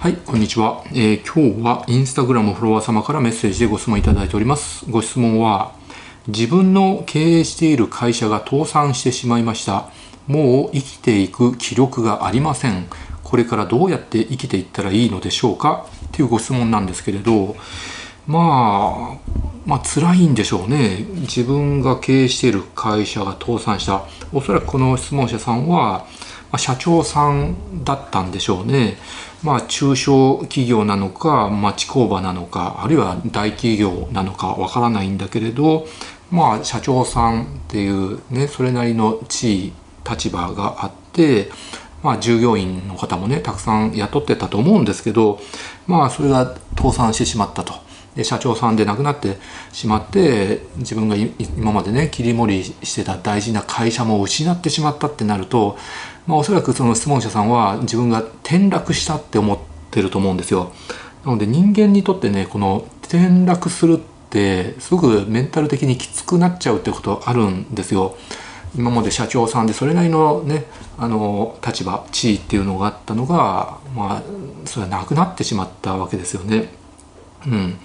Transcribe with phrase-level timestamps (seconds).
[0.00, 4.86] はい、こんにちは、えー、今日はインスタグラムフォロワー様からメッセージでご質問いただいております。
[4.88, 5.74] ご質問は、
[6.26, 9.90] 自分の経営している会社が倒産してしまいました。
[10.26, 12.86] もう生きていく気力がありません。
[13.22, 15.84] これからどうやって生きていったらいいのでしょうか？
[16.06, 17.56] っていうご質問なんですけれど、
[18.26, 19.30] まあ、
[19.66, 21.04] まあ辛いんでしょうね。
[21.16, 24.06] 自分が経営している会社が倒産した。
[24.32, 26.06] おそらくこの質問者さんは、
[26.50, 28.96] まあ、社長さんだったんでしょうね。
[29.42, 35.86] まあ、中小企業なのか町工場なのかあるいは大企業なのかわからないんだけれど、
[36.30, 39.72] まあ、社長さんっていうねそれなりの地位
[40.08, 41.50] 立場があって、
[42.02, 45.40] まあ、従業員の方もねたくさん雇ってたと思うんですけど、
[45.86, 47.74] まあ、それが倒産してしまったと。
[48.16, 49.38] で社長さんで亡くなって
[49.72, 55.76] しまって自分が今までね切り盛りしてた大事な会社も失ってしまったってなると
[56.30, 59.58] まあ、おそらくその質問者さんは自分が転落したって思っ
[59.90, 60.72] てると思うんですよ。
[61.24, 68.16] なので人間にとってねこの転落するってすごくメンタル的にきつくなっちゃうってことあるんですよ。
[68.76, 74.22] 今まで社長さんでそれなりのねあの立場地位っていうのがあったのがまあ
[74.66, 76.79] それはなくなってしまったわけですよね。
[77.46, 77.78] うん、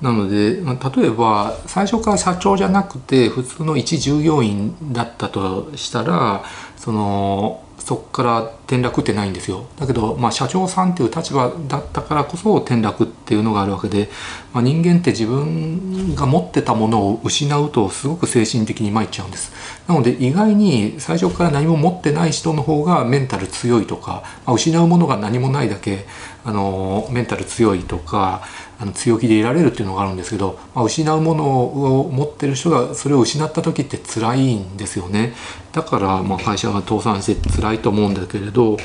[0.00, 6.44] なのでま例えば最初から社長じゃなくて普通の一従業員だったとしたら
[6.76, 9.64] そのそこから転落ってないんですよ。
[9.78, 14.10] だけど、まあ、社長さんっていう立場だったからこそ転落っていうのがあるわけで、
[14.52, 19.52] まあ、人間って自分が持ってたものを失うとすごく精神的に参っちゃうんです。
[19.86, 26.04] なので意外に最初から何も持ってない人の方がメンタル強いとか、まあ、失うものが何もないだけ
[26.48, 28.40] あのメンタル強いとか
[28.80, 35.34] あの強気でいられるっていうのがあるんですけど、まあ、失うものを持ってる人がそれを失った時って辛いんですよね。
[35.72, 38.78] だからまあ会社が倒産して辛いと思うんだけれど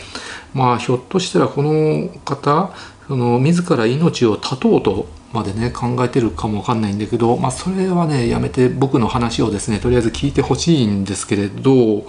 [0.54, 2.72] まあひょっとしたらこの方
[3.08, 12.06] その自ら命を絶とうとまでね考えてるかもわかんないんだけど、まあ、それはねやめて僕の話をですねとりあえず聞いてほしいんですけれど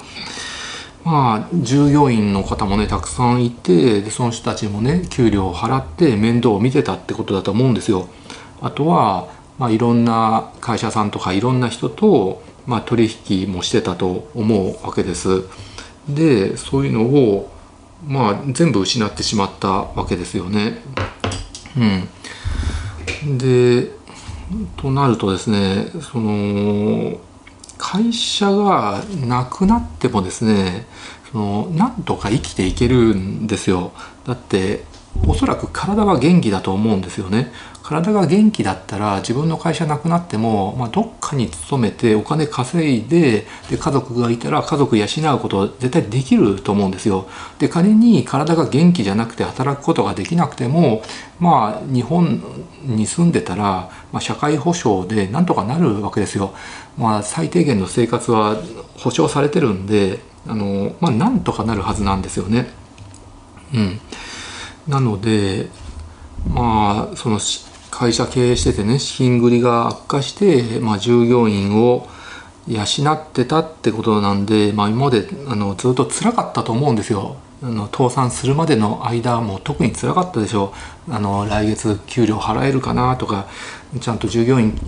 [1.05, 8.09] まあ従業員の方もねたくさんいてでその人たちもね給料を払って面倒を見てたってことだと思うんですよ。
[8.61, 9.29] あとは、
[9.59, 15.45] まあ、いろんな会社さんとかいろんな人と、まあ、取引もしてたと思うわけです。
[16.09, 17.51] でそういうのを、
[18.07, 20.79] まあ、全部失ってしまったわけですよね。
[23.25, 23.91] うん、で
[24.77, 27.19] となるとですねその
[27.87, 30.87] 会社がなくなってもですね
[31.31, 33.93] そのなんとか生きていけるんですよ。
[34.27, 34.85] だって
[35.29, 37.53] おそらく体は元気だと思うんですよね。
[37.85, 47.29] 体が元気だったら自分の会社なくなっても、まあ、どっかに勤めてお金稼いでで家族がいたら家族養うこと絶対できると思うんですよ。
[47.59, 51.03] で仮に体が元気じゃなくて働くことができなくても
[51.39, 52.43] まあ日本
[52.85, 56.55] に住んでたら、まあ、社会保障でなんとかなるわけですよ。
[56.97, 58.57] まあ、最低限の生活は
[58.97, 62.67] 保障されてるんであの、まあ、なんとかなるはずなんですよね。
[63.75, 64.01] うん、
[64.89, 65.69] なので
[66.49, 67.39] まあその
[67.95, 72.09] 会社経営しててね資金繰りが悪化して、まあ、従業員を
[72.67, 77.37] 養ってたってことなんで、まあ、今まであのずっと辛かったと思うんですよ。
[77.63, 80.75] あの倒産するまでの間も特に辛かったでしょ
[81.09, 83.47] うあの来月給料払えるかなとか
[84.01, 84.79] ちゃんと従業員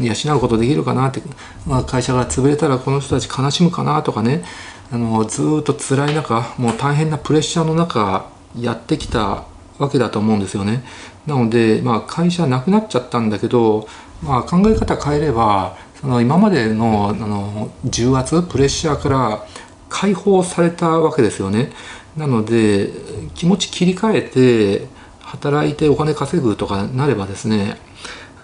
[0.00, 1.20] 養うことできるかなって、
[1.66, 4.44] まあ、会社が潰れたらこの人たち悲しむかなとかね
[4.90, 9.44] あのずっと辛い中もう大変なプレッシャーの中やってきた
[9.78, 10.84] わけだと思うんですよね。
[11.26, 13.88] なので、まあ、会社なくなっちゃったんだけど、
[14.22, 19.46] まあ、考え方変えればその今までのあの重圧プレッシャーから
[19.88, 21.72] 解放されたわけですよね。
[22.16, 22.90] なので
[23.34, 24.86] 気持ち切り替えて
[25.20, 27.78] 働いてお金稼ぐとかなればですね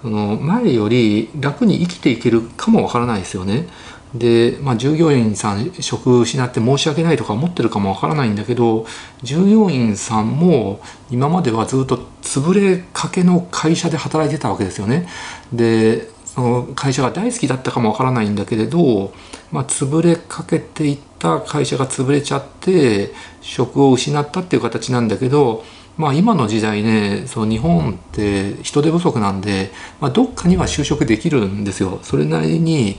[0.00, 3.66] その前より楽に生きていけるかもわからないですよね。
[4.14, 8.86] で、まあ、従業員さん職失って申し訳ないとか思ってるかもわからないんだけど
[9.22, 10.80] 従業員さんも
[11.10, 15.08] 今まではずっと潰れかけの会社で働いてたわけですよね。
[15.52, 19.12] でその会社が大好きだったかもわからないんだけれど、
[19.50, 25.64] まあ、潰れかけていった会社が潰れちゃって職を失ったっていう形なんだけど
[25.98, 31.98] まあ、今の時代ねそう日本って人手不足なんで、まあ、どっかには就職できるんですよ。
[32.02, 32.98] それなりに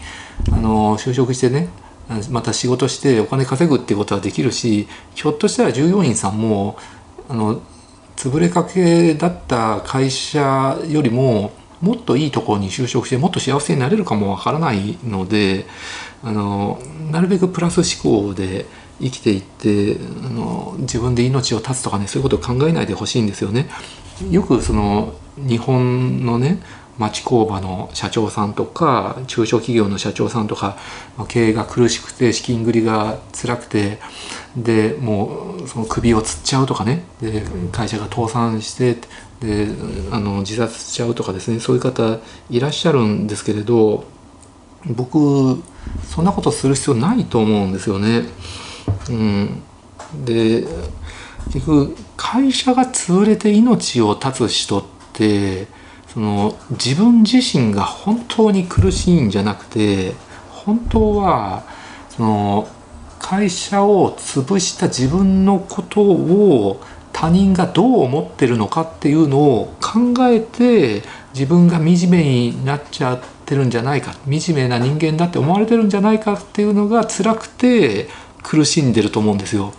[0.51, 1.69] あの就職してね
[2.29, 6.77] また仕事してお金稼ぐっていうことはできるしひょっとしたら従業員さんも
[7.29, 7.61] あの
[8.17, 15.65] 潰れかけだった会社よりももっといいところに就職してもっと幸せになれるかもわからないので
[16.21, 16.81] あの
[17.11, 18.65] なるべくプラス思考で
[19.01, 23.69] 生きていってあの自分で命を絶つとかねそういうことを考えないでほしいんですよね。
[24.29, 26.61] よくその日本のね
[26.97, 30.77] 町工場の社長さんとか中小企業の社長さんとか
[31.29, 33.99] 経営が苦しくて資金繰りが辛くて
[34.57, 38.97] でもうその首をつっちゃうとかねで会社が倒産して
[39.39, 39.69] で
[40.11, 42.19] あの自殺しちゃうとかですねそういう方
[42.49, 44.03] いらっしゃるんですけれど
[44.85, 45.63] 僕
[46.03, 48.23] そんなことする必要ないと思うんですよね。
[49.09, 49.61] うん、
[50.25, 50.65] で
[51.51, 54.83] 結局会社が潰れて命を絶つ人っ
[55.13, 55.67] て
[56.07, 60.13] その自分自身が本当に苦しいんじゃなくて
[60.51, 61.63] 本当は
[62.09, 62.67] その
[63.19, 66.81] 会社を潰した自分のことを
[67.13, 71.03] 他人がどう思ってるのかっていうのを考えて
[71.33, 78.07] 自分が惨めになっちゃってるんじゃないか惨めな人間だって思われてるんじゃないかっていうのが辛くて
[78.43, 79.73] 苦しんでると思うんですよ。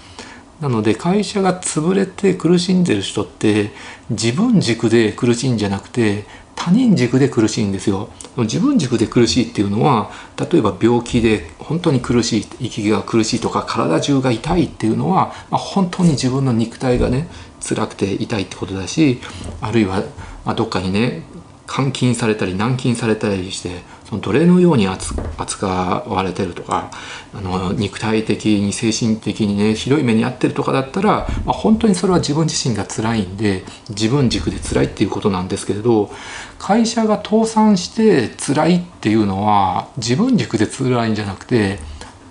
[0.61, 3.71] なので会社が潰れて苦しんでる人って
[4.11, 6.25] 自分軸で苦しいんじゃなくて
[6.55, 17.29] 他人軸で苦しいんですよ自分軸で苦しいっていうのは例えば病気で本当に苦しい息が苦しいとか体中が痛いっていうのは、まあ、本当に自分の肉体がね
[17.67, 19.21] 辛くて痛いってことだし
[19.63, 20.03] あるいは、
[20.45, 21.23] まあ、どっかにね
[21.70, 26.90] 監禁されたり軟禁されたりしてその奴隷のように扱われてるとか
[27.32, 36.11] あの肉体的に精神的にねひどい目に遭ってるとかだったら、まあ、本当にそれは自分自身が辛いんで自分軸で辛いっていうことなんですけれど
[36.58, 41.78] 会社が倒産して辛いっていうのは自分軸で辛いんじゃなくて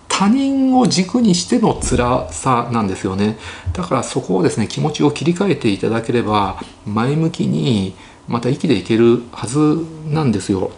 [0.09, 3.37] 他人を軸にしての辛さなんですよね。
[3.71, 7.95] だからそこをですね気持ちを切り替えていただければ前向きに
[8.29, 10.71] また生きていけるはずなんですよ。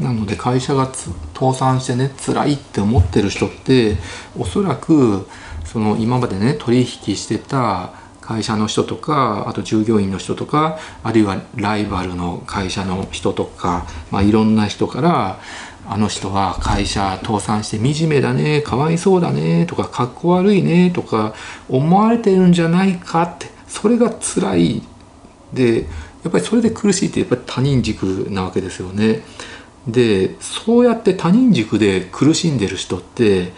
[0.00, 3.96] なので会社が倒産してね辛いって思ってる人って
[4.38, 5.26] おそらく
[5.64, 15.40] その今までね取引してた会社の人とかあと従業員の人とかあるいはライバルの会社の人とか、まあ、いろんな人から
[15.88, 21.34] あの人は会社倒産して惨めだねかわいそうだねとかかっこ悪いねとか
[21.68, 24.82] 思われてるんじゃないかってそれが辛い
[25.52, 25.86] で
[26.26, 29.22] やっぱりそれで苦しいってやっぱり他人軸なわけですよね。
[29.86, 33.52] でそうやって他人軸で苦しんでる人って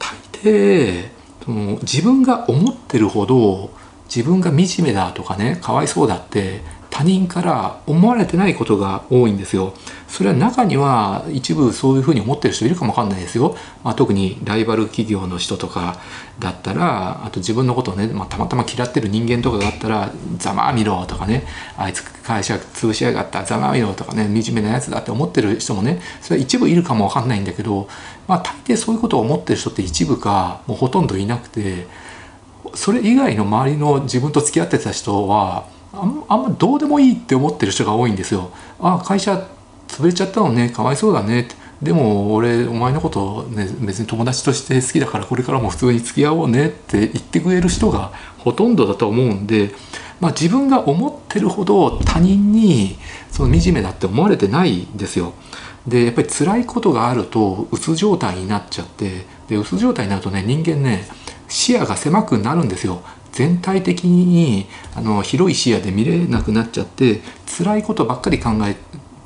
[0.00, 1.08] 大抵
[1.44, 3.70] その自分が思ってるほど
[4.06, 6.62] 自分が惨めだとかねかわいそうだって
[6.94, 9.74] 他人から思われてないことが多いんですよ。
[10.06, 13.56] それは中には一部そういうふうに思ってる人いるかもわかんないですよ。
[13.82, 15.98] まあ、特にライバル企業の人とか
[16.38, 21.44] だったらあと自分のことをね、まあ、たまたま嫌ってる人間とかがあったら「ざまあみろ」とかね
[21.76, 27.88] 「あいつ会社潰しやがったざまあみろ」とかね惨めなやつだって思ってる人もねそれは一部いるかもわかんないんだけど、
[28.28, 31.88] まあ、大抵そういうことを思ってる人って一部かもうほとんどいなくて
[32.74, 38.50] それ以外の周りの自分と付き合ってた人はあんあんまどうでもいいって思ってる人が多いんですよ。
[38.80, 39.48] あ会社
[39.88, 40.70] 潰れちゃったのね。
[40.70, 41.48] かわいそうだね。
[41.82, 46.66] でも俺お前のことね別に友達として好きだからこれからも普通に付き合おうね。
[46.66, 49.74] って言ってくれる人がほとんどだと思うんで、
[50.20, 52.96] まあ、自分が思ってるほど他人に
[53.30, 55.34] その惨めだって思われてないんですよ。
[55.86, 61.06] でやっぱり辛いことがあるとうつ状態になっちゃってでうつ状態になるとね人間ね
[61.48, 63.02] 視野が狭くなるんですよ。
[63.34, 67.20] 全体的にあの広い視野で見れなくなっちゃって
[67.58, 68.76] 辛いことばっかり考え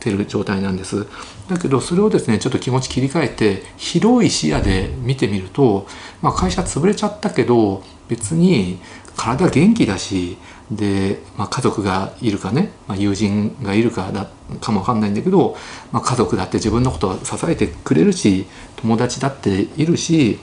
[0.01, 1.07] てる状態なんです。
[1.49, 5.87] だけどそれをですねちょっと気持ち切り替えて広い視野で見てみると、
[6.23, 8.81] まあ、会社潰れちゃったけど別に
[9.15, 10.39] 体元気だし
[10.71, 14.31] で、まあ、家族がいるかね、まあ、友人がいるかだ
[14.61, 15.57] かもわかんないんだけど、
[15.93, 20.39] まあ、家族だって自分のことを支えてくれるし友達だっているし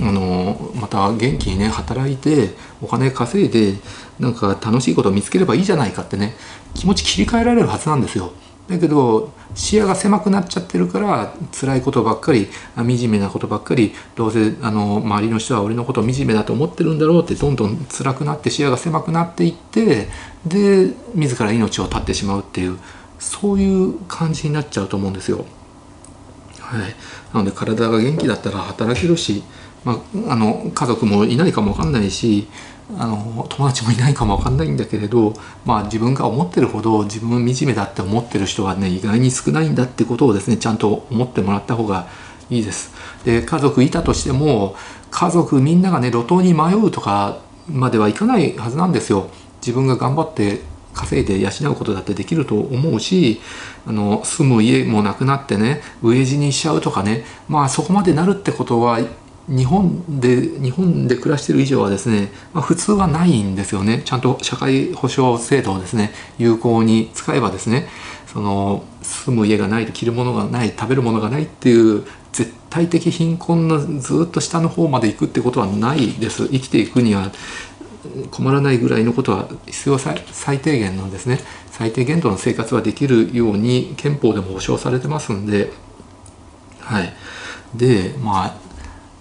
[0.00, 3.74] あのまた元気にね働いてお金稼いで
[4.20, 6.36] なんか楽しいことを見つければいいじゃないかってね
[6.74, 8.32] 気持ち切り替えられるはずなんですよ。
[8.68, 20.08] だけど視野が狭くなっちゃってるから辛いことばっかり惨めなことばっかりどうせあの周りの人は俺のこと惨めだと思ってるんだろうってどんどん辛くなって視野が狭くなっていって
[20.46, 22.78] で自ら命を絶ってしまうっていう
[23.18, 25.46] そういう感じになっちゃうと思うんですよ。
[26.60, 26.94] はい、
[27.32, 29.42] なので体が元気だったら働けるし
[29.84, 32.48] まあ、あの家族もいないかも分かんないし
[32.96, 35.34] あの友達もいないかも分かんないんだけれど、
[35.66, 42.08] まあ、自分が思ってるほど自分惨めだって思ってる人はね意外に少ないんだってことをですねちゃんと思ってもらった方が
[42.50, 42.94] いいです。
[43.24, 44.74] で家族いたとしても
[45.10, 49.28] 家族みんながね路頭に迷うとかまではいかないはずなんですよ。
[49.60, 50.62] 自分が頑張って
[50.94, 53.40] 稼いで養うことだってできると思うし
[53.86, 58.98] あの住む家もなくなってね飢え死にしちゃうとかねまあそこまでなるってことは
[59.48, 64.02] 日本で日本で暮らしてる以上はですね、まあ、普通はないんですよね。
[64.04, 67.88] ちゃんと社会保障制度をですね有効に使えばですね
[68.26, 76.46] その住む家がない着るものがない食べるものがないっていう絶対的貧困のずっと下の方まで行くってことはないです。
[76.48, 77.32] 生きていくには
[78.30, 81.40] 困らないぐらいのことは必要最低限のですね
[81.70, 85.72] 最低限度の生活はできるように憲法でも保障されてますんで。
[86.80, 87.14] はい。
[87.74, 88.67] でまあ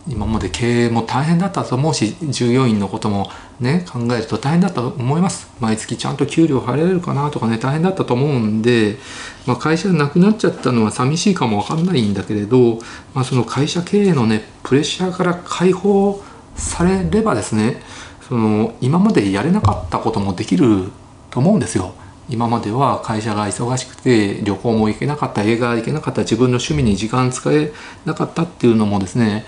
[0.10, 8.98] 今まで経営も大変だったと思うし従業員のこともね考えると大変だったと思います毎月ちゃんと給料払えるかなとかね大変だったと思うんで、
[9.46, 12.80] まあ、会社なくなっちゃったのは寂しいかもわかんないんだけれど、
[13.14, 16.24] まあ、その会社経営のねプレッシャーから解放
[16.56, 17.82] されればですね
[18.28, 20.90] その今までやれなかったこともできる
[21.30, 21.94] と思うんですよ。
[22.30, 27.72] 今までは会社が忙しくて旅行も行けなかった映画行けなかった自分の趣味に時間使え
[28.06, 29.46] なかったっていうのもですね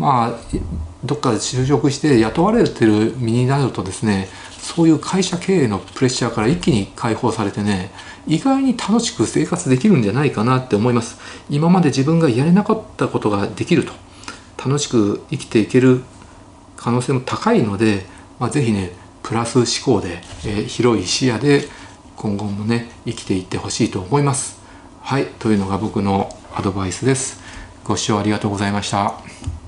[0.00, 0.40] まあ
[1.04, 4.28] どっかで就職して雇われてる身になるとですね
[4.58, 7.90] そういう会社経営のプレッシャーから一気に解放されてね
[8.26, 11.18] 意外に楽しく生活できるんじゃないかなって思います。
[11.50, 13.92] 今まで自分がやれなかったことができると
[14.56, 16.02] 楽しく生きていける
[16.76, 18.06] 可能性も高いので、
[18.38, 18.92] まあ、ぜひね
[19.22, 21.64] プラス思考で、えー、広い視野で
[22.16, 24.60] 今後もね生きていってほしいと思います。
[25.02, 27.40] はいというのが僕のアドバイスです。
[27.84, 29.59] ご視聴ありがとうございました。